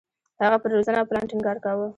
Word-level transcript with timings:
هغه 0.43 0.57
پر 0.61 0.69
روزنه 0.75 0.97
او 1.01 1.07
پلان 1.09 1.25
ټینګار 1.31 1.57
کاوه. 1.63 1.87